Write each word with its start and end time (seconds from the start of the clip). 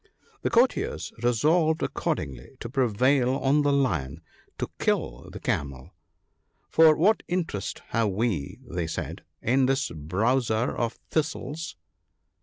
The 0.41 0.49
courtiers 0.49 1.13
resolved 1.21 1.83
accordingly 1.83 2.57
to 2.61 2.69
prevail 2.69 3.35
on 3.35 3.61
the 3.61 3.71
Lion 3.71 4.21
to 4.57 4.71
kill 4.79 5.29
the 5.29 5.39
Camel;" 5.39 5.91
for 6.71 6.95
what 6.95 7.21
interest 7.27 7.83
have 7.89 8.09
we," 8.09 8.57
they 8.67 8.87
said," 8.87 9.21
in 9.53 9.67
this 9.67 9.91
Browser 9.91 10.75
of 10.75 10.93
thistles 11.11 11.75